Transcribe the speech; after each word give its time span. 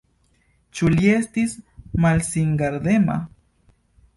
Ĉu 0.77 0.89
li 0.93 1.11
estis 1.17 1.53
malsingardema? 2.07 3.19